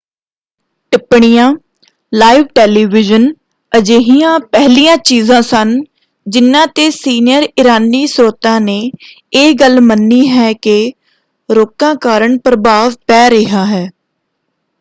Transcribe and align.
ਟਿੱਪਣੀਆਂ 0.91 1.51
live 2.11 2.45
television 2.55 3.27
ਅਜਿਹੀਆਂ 3.71 4.39
ਪਹਿਲੀਆਂ 4.51 4.95
ਚੀਜਾਂ 5.05 5.41
ਸਨ 5.41 5.77
ਜਿਨ੍ਹਾਂ 6.25 6.65
‘ਤੇ 6.67 6.89
ਸੀਨੀਅਰ 6.91 7.47
ਇਰਾਨੀ 7.57 8.05
ਸਰੋਤਾਂ 8.07 8.59
ਨੇ 8.61 8.79
ਇਹ 9.33 9.53
ਗੱਲ 9.55 9.79
ਮੰਨੀ 9.81 10.27
ਹੈ 10.29 10.51
ਕਿ 10.61 10.91
ਰੋਕਾਂ 11.49 11.95
ਕਾਰਨ 12.01 12.37
ਪ੍ਰਭਾਵ 12.39 12.93
ਪੈ 13.07 13.29
ਰਿਹਾ 13.29 13.65
ਹੈ। 13.65 13.89